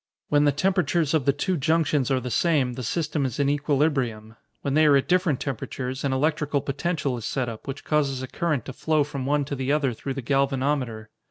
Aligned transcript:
When 0.29 0.45
the 0.45 0.51
temperatures 0.51 1.13
of 1.13 1.25
the 1.25 1.31
two 1.31 1.57
junctions 1.57 2.09
are 2.09 2.19
the 2.19 2.31
same, 2.31 2.73
the 2.73 2.81
system 2.81 3.23
is 3.23 3.39
in 3.39 3.49
equilibrium. 3.51 4.35
When 4.63 4.73
they 4.73 4.85
are 4.87 4.95
at 4.97 5.07
different 5.07 5.39
temperatures, 5.39 6.03
an 6.03 6.11
electrical 6.11 6.59
potential 6.61 7.17
is 7.19 7.25
set 7.25 7.47
up, 7.47 7.67
which 7.67 7.85
causes 7.85 8.23
a 8.23 8.27
current 8.27 8.65
to 8.65 8.73
flow 8.73 9.03
from 9.03 9.27
one 9.27 9.45
to 9.45 9.55
the 9.55 9.71
other 9.71 9.93
through 9.93 10.15
the 10.15 10.23
galvanometer. 10.23 11.11